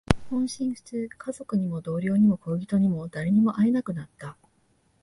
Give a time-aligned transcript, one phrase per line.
[0.31, 1.07] 音信不通。
[1.09, 4.35] 家族にも、同僚にも、恋人にも、誰にも会えなくなった。